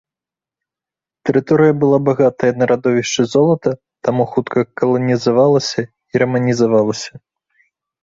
Тэрыторыя 1.29 1.73
была 1.83 1.97
багатая 2.07 2.49
на 2.63 2.69
радовішчы 2.73 3.23
золата, 3.35 3.69
таму 4.09 4.23
хутка 4.35 4.59
каланізавалася 4.83 5.81
і 5.93 6.13
раманізавалася. 6.27 7.11